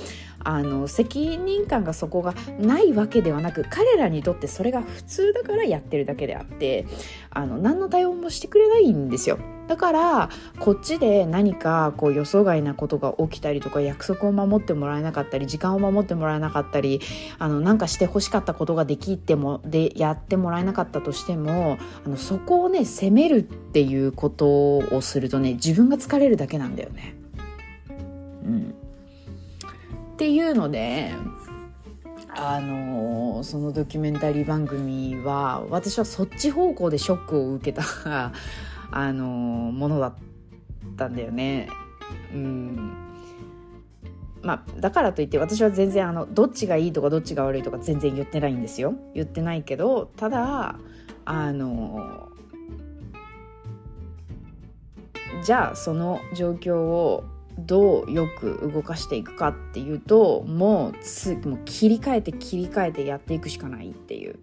[0.45, 6.87] あの責任感がそこがないわけではなく彼らにとってそれが普通だからやってるだけであって
[7.31, 17.01] あの何の対応もしてくれないんですよだからこっちで何かこう予想外なことが起きたりとか約束を守ってもらえなかったり時間を守ってもらえなかったり
[17.39, 27.15] あのなんかして欲しかったことができてもでやってもらえなかったとしてもあのそこをね責めるっていうことをするとね自分が疲れるだけなんだよね。
[28.45, 28.75] うん
[30.21, 31.15] っていうので
[32.29, 37.83] あのそのドキュメンタリー番組は私はそっち方向でショックを受けた
[38.93, 40.15] あのものだっ
[40.99, 41.71] たんだよね。
[42.35, 42.93] うん
[44.43, 50.77] まあ、だからといって私は全然あのどっちがいいとかどっちが悪いとか全然言ってないんですよ言ってないけどただ
[51.25, 52.29] あの
[55.43, 57.25] じゃあその状況を
[57.67, 64.39] どうよく動かしていくかっていうともうつもう切り替えて切り替えてやっていくしかないっていう。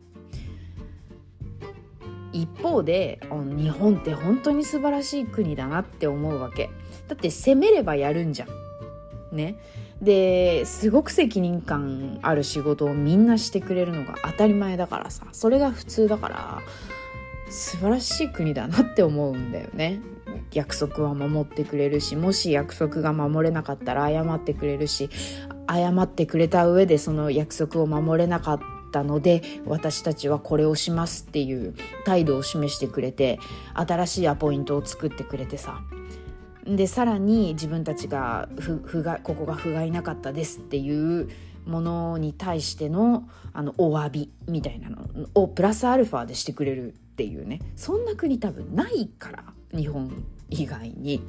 [2.34, 6.70] 一方で日本って本当に素晴らしい国だなって思うわけ。
[7.08, 9.36] だって攻めればやるんじゃん。
[9.36, 9.56] ね。
[10.02, 15.26] ですごく責任感ある仕事をみんなしてくれるのが当たり前だからさ。
[15.32, 16.62] それが普通だから
[17.50, 20.00] 素晴らしい国だなって思うんだよね。
[20.54, 25.10] 約束は守ってくれるしもし約束が守れなかったら謝ってくれるし
[25.70, 28.60] 謝ってくれた上でその約束を守れなかっ
[28.92, 33.40] たので私たちはこれをしますっていう態度を示してくれて
[33.74, 35.82] 新しいアポイントを作ってくれてさ。
[36.66, 41.30] でさらに自分たちが不不がここが不甲斐なかったですっていう
[41.66, 47.60] ものに対してのあのお詫びみたいなのをプラスアルファでしてくれるっていうね。
[47.76, 49.44] そんな国多分ないから
[49.76, 51.24] 日本以外に。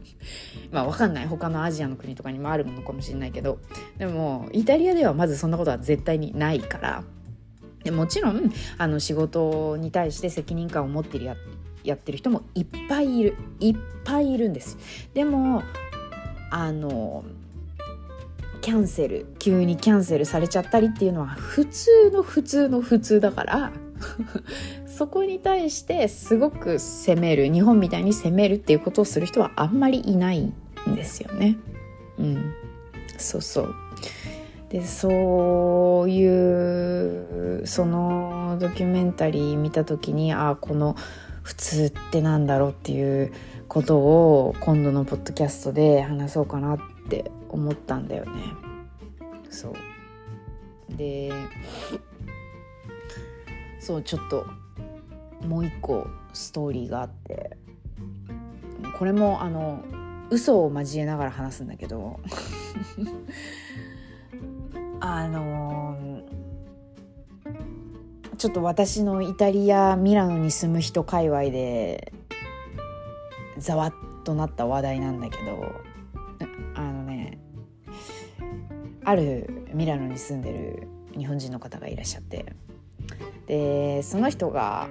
[0.72, 1.26] まあ分かんない。
[1.26, 3.58] 他のアジアの国とかにもあるのかもしれないけど。
[3.98, 7.04] でもイタリアではまずそんなことは絶対にないから。
[7.84, 11.36] でもちろんあの仕事に対して責任感を持ってるや
[11.84, 13.36] やってる人もいっぱいいる。
[13.60, 14.78] いっぱいいるんです。
[15.12, 15.62] でも
[16.50, 17.22] あの
[18.62, 23.72] キャンセル急にキャンセルされちゃったりっていうのは普通の普通の普通だから
[24.86, 30.54] そこに対してすごく責める日本みたいに責めるっていうことをする人はあんまりいないん
[30.94, 31.56] ですよね。
[32.18, 32.54] うん、
[33.16, 33.74] そうそう
[34.70, 40.94] でそういうそのドキュメンタリー見た時にああこの
[41.42, 43.32] 普通ってなんだろうっていう
[43.68, 48.42] ことを今度のポッドキャストで話そうかなって思ったんだよね。
[49.48, 51.32] そうで
[53.88, 54.44] そうちょっと
[55.46, 57.56] もう一個ストーリーがあって
[58.98, 59.82] これもあの
[60.28, 62.20] 嘘を交えながら話すんだけど
[65.00, 66.20] あの
[68.36, 72.12] ちょっと私のイタリアミラノに住む人界隈で
[73.56, 75.64] ざわっとなった話題なんだけど
[76.74, 77.38] あのね
[79.02, 82.54] あるミラノに住んでる日本人の方がいらっしゃって
[83.48, 84.88] でその人が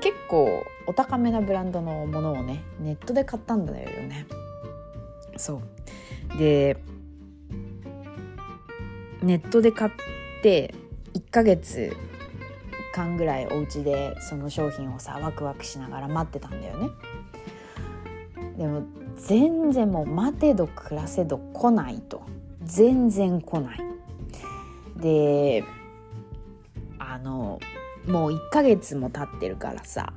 [0.00, 4.26] 結構お高めなブランドのものをねネットで買ったんだよね。
[5.36, 5.62] そ
[6.34, 6.38] う。
[6.38, 6.76] で
[9.22, 9.90] ネットで買っ
[10.42, 10.74] て
[11.14, 11.96] 1ヶ月
[12.92, 16.90] 間ぐらいお家でその商品をさワクワクしながら待ってたんだよね。
[18.58, 18.82] でも
[19.16, 22.22] 全然もう待てど暮らせど来ないと。
[22.64, 23.80] 全然来ない。
[24.96, 25.64] で
[27.12, 27.60] あの
[28.06, 30.14] もう1ヶ月も経ってるからさ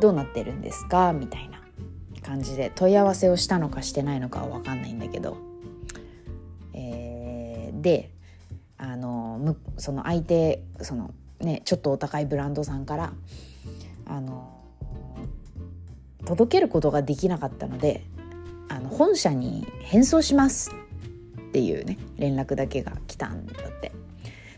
[0.00, 1.14] どうなってるんですか？
[1.14, 1.60] みたいな
[2.22, 5.38] 感じで問い合わせをしたのかしてないのかは分かんないんだけど、
[6.74, 8.10] えー、で
[8.76, 13.12] あのその相手そのねちょっとお高いブランドさんから
[14.04, 14.52] あの
[16.26, 18.04] 届けることができなかったので
[18.68, 20.70] あの本社に返送します
[21.48, 23.92] っていうね連絡だけが来たんだって。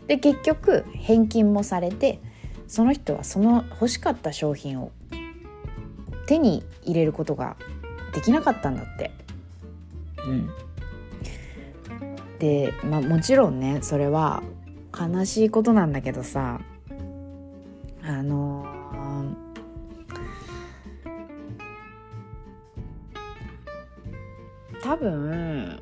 [0.09, 2.19] で結局返金もされて
[2.67, 4.91] その人はその欲しかった商品を
[6.25, 7.55] 手に入れることが
[8.13, 9.11] できなかったんだって。
[10.27, 10.49] うん、
[12.39, 14.41] で、まあ、もちろんねそれは
[14.99, 16.59] 悲しいことなんだけどさ
[18.03, 25.81] あのー、多分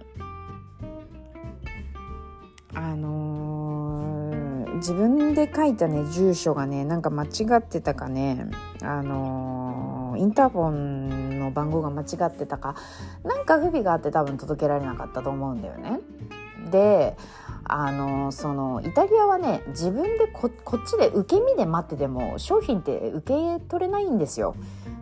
[5.37, 8.47] で書いたね住所がねなんか間違ってたかね
[8.81, 12.75] あのー、インターフォンの番号が間違ってたか
[13.23, 15.99] なんか不備があって多分届けられなかったと思うんだよね。
[16.71, 17.15] で
[17.65, 24.55] あのそのイタリアはね自分でこっちで受け身で待ってても商品って受け取れないんですよ。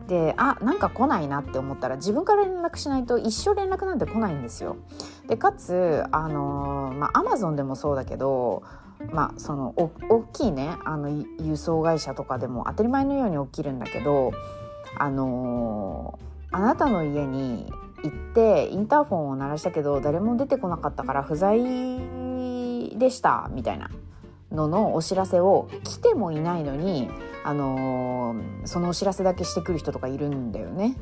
[0.09, 4.75] であなんか来ないなって思ったら自分から連絡しないと一生連絡なんて来ないんですよ。
[5.27, 8.63] でかつあのまあアマゾンでもそうだけど
[9.11, 11.09] まあそのお大きいねあの
[11.41, 14.31] 輸送会社とかでも当たり前のように起きるんだけど
[14.97, 16.19] あの
[16.51, 17.71] あなたの家に
[18.03, 21.59] 行ってインターフォンを鳴らしたけど誰も出てこなかったから不在
[22.97, 23.89] でしたみたいな
[24.51, 27.09] ののお知らせを来てもいないのに
[27.43, 30.95] あのー、そのお知らせだけしてくる人とかいるんだよね。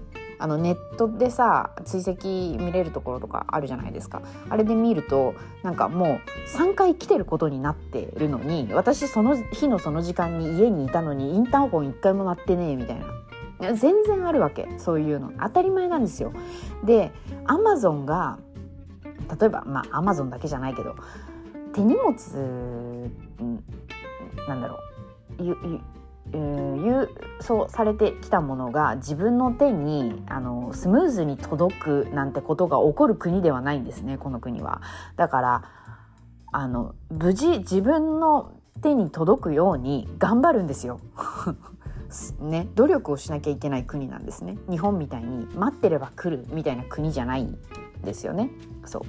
[0.43, 2.27] あのネットでさ追跡
[2.61, 4.21] 見れるところとかあるじゃないですか。
[4.49, 13.73] あれで見るとなんかもう3回来てることになってるのに私その日のその時間に家にいたのにインターホン1回も鳴ってねえみたいな。
[13.73, 14.67] 全然あるわけ。
[14.79, 15.31] そういうの。
[15.41, 16.33] 当たり前なんですよ。
[16.83, 17.13] で
[17.45, 18.37] アマゾンが
[19.39, 20.97] 例えばまあアマゾンだけじゃないけど
[21.73, 23.09] 手荷物
[24.45, 24.79] なんだろ
[25.39, 25.79] う。
[26.32, 27.09] えー、郵
[27.41, 34.82] 送されてきたものが自分の手にあのスムーズに届くなんてことが起こる国ではないんですねこの国は。
[35.15, 35.63] だから
[36.51, 40.99] あの無事自分の手に届くように頑張るんですよ。
[42.39, 47.57] ね、努力をしなきゃいけない国なんですね日本みたいに待ってれば来るみたいな国じゃないん
[48.03, 48.51] ですよね。
[48.86, 49.01] そう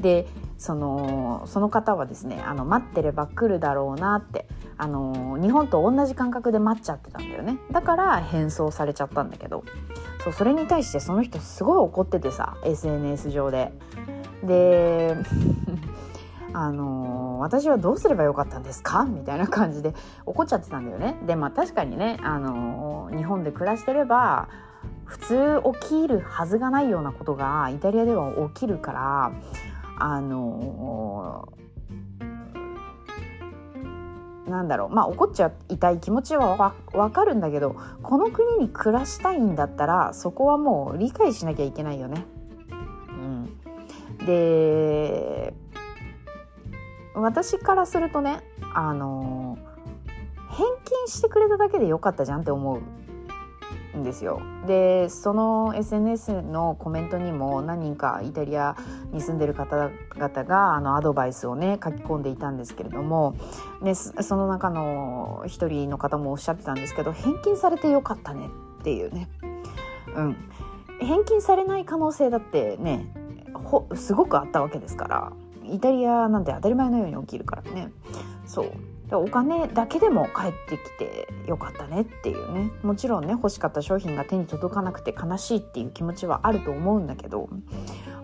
[0.00, 0.26] で
[0.58, 4.46] そのその方はですねあの待ってれば来るだろうなって
[4.76, 9.64] あの日本と同じ感覚で待っちゃってたんだよねだから変装されちゃったんだけど
[10.22, 13.72] そうそれに対してその人すごい怒っててさ SNS 上で。
[14.44, 15.16] で
[16.54, 19.04] あの私はどうすればよかったんですか？
[19.04, 19.94] みたいな感じで
[20.24, 21.16] 怒っちゃってたんだよね。
[21.26, 24.48] でまあ確かにね、あの日本で暮らしてれば
[25.04, 29.32] 普通起きるはずがないようなことがイタリアでは起きるから
[30.00, 31.48] あの
[34.46, 42.24] なんだろうまあ怒っちゃいたい気持ちはわかるんだけどこの国に暮らしたいんだったらそこはもう理解しなきゃいけないよね。
[43.08, 45.52] うん、で
[47.14, 48.40] 私からするとね
[48.74, 49.58] あの
[50.50, 52.80] 返金してくれただけでよかったじゃんって思う
[53.98, 54.40] んですよ。
[54.66, 58.76] でその SNS のコメントにも何人かイタリア
[59.12, 63.36] に住んでる方々があのアドバイスをね書き込んでいたんですけれども、
[63.82, 68.48] ね、その中の一人の方もおっしゃってたんですけど返金されてよかったね
[68.80, 69.28] っていうね。
[70.14, 70.36] うん、
[71.00, 73.12] 返金されない可能性だってね
[73.94, 75.32] すごくあったわけですから
[75.64, 77.92] イタリアなんて当たり前のように起きるからね
[78.46, 78.72] そう
[79.16, 82.70] お金だけでも返ってきてよかったねっていうね。
[82.82, 87.48] もちろんね欲しかった商品が手に届かなくて悲しいっていう気持ちはあると思うんだけど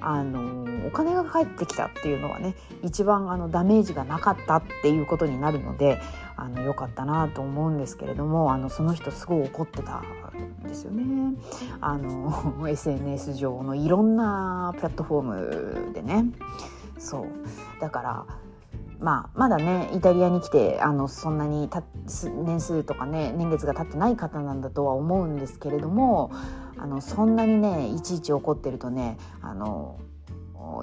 [0.01, 5.99] あのお金が返ってきたっていうのはね一番あのダメージがなかったっていうことになるので
[6.37, 11.05] あのよかったなと思うんですけれどもあのその人すごい怒ってたんですよね。
[11.81, 15.23] あの SNS 上のいろんなプラットフォー
[15.87, 16.27] ムでね。
[16.99, 17.81] そう。
[17.81, 18.27] だから
[19.05, 21.69] まあ、まだねイタリアに来てあのそんなに
[22.47, 26.33] 年数とかね年月が経ってない方なんだとは思うんですけれども
[26.79, 30.01] あのそんなにねいちいち怒ってるとねあの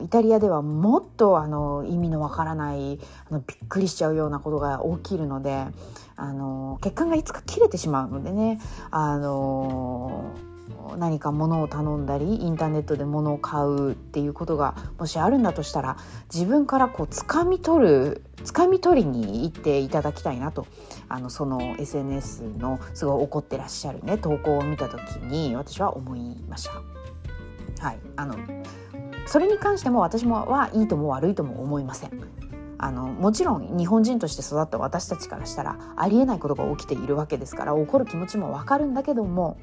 [0.03, 5.65] イタリアではもっとあの意味のわからないあのびっくりしちゃうようなことが起きるので
[6.15, 8.61] あの血管がいつか切れてしまうのでね
[8.91, 10.31] あの
[10.97, 15.97] 何か物を頼んだりインターネットで物を買うっていうことがもしあるんだとしたら
[16.33, 20.67] 自分からこう掴み取る掴み取りに行っていただきたいなと
[21.09, 26.81] あのその SNS のすごい怒ってらっしゃるね投稿を見た時に私は思いました。
[27.85, 28.35] はい、あの
[29.25, 32.41] それに関しても私もはいいとも悪いとも思いません。
[32.83, 39.57] あのもちろん日本人として育った私たちからしたらありえないことが起きているわけですから怒る気持ちもわかるんだけども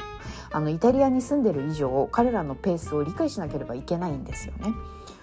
[0.51, 4.73] あのイタリアに住んでる以上彼らのペースを理解しなければいけないんですよね。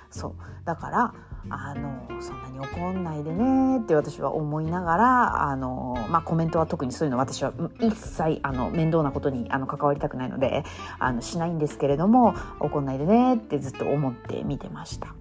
[0.10, 1.14] そうだから
[1.50, 10.64] あのそんなに怒んないでねって私は思いながらあの、まあ、コメントは特にそういうの私は一切あの面倒なことにあの関わりたくないので
[10.98, 15.14] あのしないんですけれども怒んないでねってずっと思って見てました。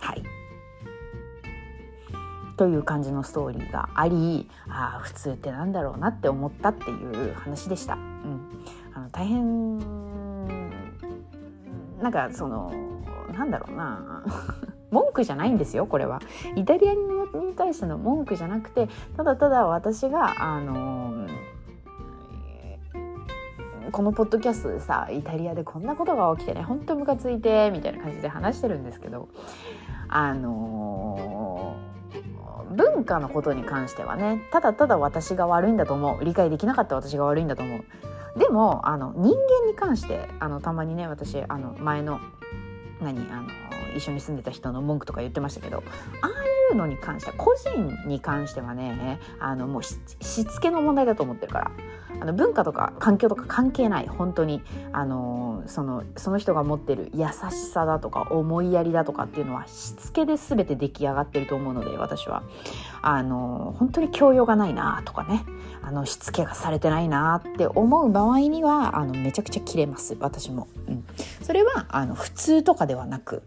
[0.00, 0.22] はい
[2.56, 7.94] という感じのストーリーがありああ普通ってなんだろうなって思ったっていう話でした。
[7.94, 8.40] うん、
[9.22, 9.78] 大変
[12.00, 12.72] なんかその
[13.32, 14.24] なんだろうな。
[14.90, 16.20] 文句じゃないんですよこれは。
[16.54, 17.00] イタリアに
[17.56, 21.26] 対しての文句じゃなくてただただ私があの
[23.90, 29.28] このポッドキャストでさイタリアでこんなことが起きてねほんとムカついてみたいな感じで話してるんですけど
[30.08, 31.92] あのー
[32.72, 36.24] 文化のことに関してはねただただ私が悪いんだと思う。
[36.24, 37.84] 理解できなかった私が悪いんだと思う。
[38.36, 42.20] でもあの人間に関してあのたまにね私あの前の
[43.00, 43.48] 何あの
[43.96, 45.78] 一緒に住んでた人の文句とか言ってましたけど
[46.22, 51.70] ああいうのに関しては個人に関してはねあのもうしつけの問題だと思ってるから。
[52.20, 54.06] あの文化とか環境とか関係ない。
[54.06, 54.62] 本当に。
[54.92, 62.44] あのそのその人が持ってる優しさだとか思いやりだとかっていうのはしつけで全て出来上がってると思うので私は。
[63.00, 65.44] あの本当に教養がないなとかね。
[65.82, 70.16] あのしつけがされてないなって思う場合にはあのめちゃくちゃ切れます。
[70.20, 71.04] 私も、うん、
[71.42, 73.42] それはあの普通とかではなく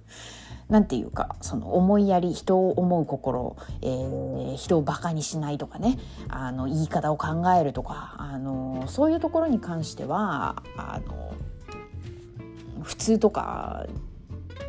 [0.69, 5.97] 何て言うかその思いやり人を思う心、えー、人をバカにしないとかね
[6.27, 11.33] あの言い方を考えるとかあのそういうところに関してはあの
[12.81, 13.85] 普通とか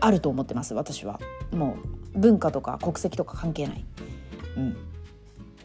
[0.01, 1.21] あると思ってます私は。
[1.53, 1.77] も
[2.15, 3.85] う文化とか国籍とか関係ない。
[4.57, 4.77] うん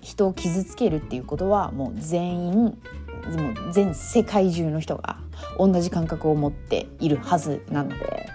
[0.01, 5.19] 人を傷つけるっていうことはもう全員もう全世界中の人が
[5.59, 8.27] 同じ感覚を持っているはずなので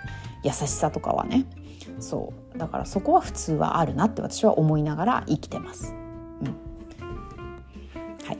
[0.44, 1.44] 優しさとかはね
[1.98, 5.94] そうだからそこは普通はあるなって私は思いながら生きてます。
[6.40, 6.46] うん、
[8.26, 8.38] はい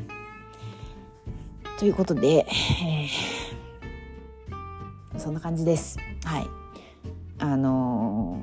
[1.79, 5.99] ということで、えー、そんな感じです。
[6.25, 6.47] はい
[7.39, 8.41] あの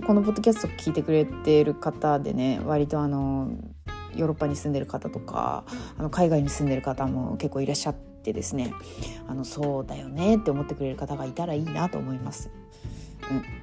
[0.00, 3.50] ー、このポッドキャスト聞いてくれてる方でね割とあの
[4.16, 5.64] ヨーロッパに住んでる方とか
[5.98, 8.72] あの海外に住んでる方も結構いらっしゃってですね
[9.28, 12.50] あのそうだよねって思ってくれる方がいたらいいなと思います。
[13.30, 13.59] うん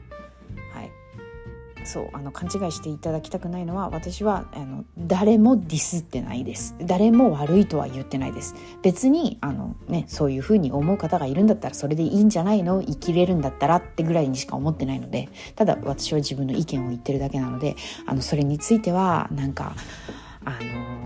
[1.88, 6.76] そうあの勘違いしていただきたくないのは私はあの誰もディスってないです。
[6.82, 8.56] 誰も悪いとは言ってないです。
[8.82, 12.84] 別にあの、ね、そういうふうに思う方がいるんだったらそれでいいんじゃないの？
[12.84, 17.76] 生きれるんだったらってぐらいにしか思ってないのでただ私は自分の意見を言ってるだけなので
[18.06, 19.74] あのそれについてはなんか
[20.44, 20.98] あの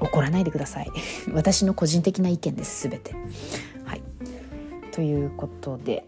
[0.00, 0.90] 怒らないでください。
[1.34, 3.14] 私の個人的な意見です全て。
[3.84, 4.02] はい。
[4.92, 6.06] ということで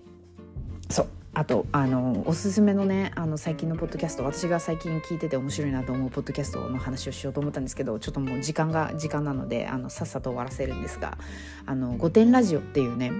[0.88, 1.21] そう。
[1.34, 11.16] あとあのおすすめのねあの最近のポッドキャスト私が最近聞いてて面白いなと思うポッドキャストの話をしようと思ったんですけどちょっともう時間が時間なのであのさっさと終わらせるんですが
[11.64, 13.12] 「あの御殿ラジオ」っていうね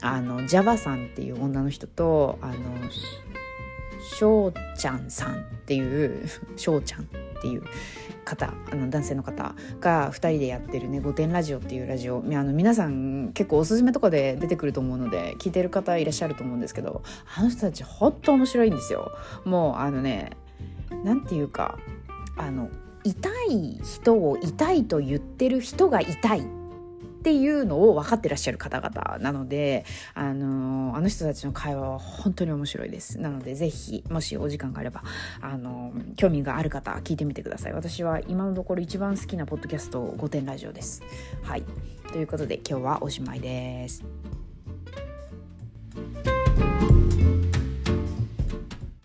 [0.00, 2.54] あのジャバさんっていう女の人とあの
[4.04, 7.04] しょうちゃんさんっていうしょうちゃんっ
[7.40, 7.62] ていう
[8.24, 17.02] 方あの男性の方が2人でやってるね「御殿ラジオ」っていうラジオあの皆さん結構おすすめとかで出てくると思うので聞いてる方いらっしゃると思うんですけど
[17.36, 19.12] あの人たちほんと面白いんですよ。
[19.44, 20.30] もうあのね
[21.04, 21.78] なんていうか
[22.36, 22.70] あの
[23.04, 26.46] 痛い人を痛いと言ってる人が痛い
[27.24, 33.18] っていうのを分かってらっしゃる方々なので、あのあの人たちの会話は本当に面白いです。
[33.18, 35.02] なので、ぜひ、もしお時間があれば、
[35.40, 37.72] あの興味がある方、聞いてみてください。
[37.72, 41.02] 私は今のところ一番好きなポッドキャスト、御殿ラジオです。
[41.42, 41.62] はい。
[42.12, 44.04] ということで、今日はおしまいです。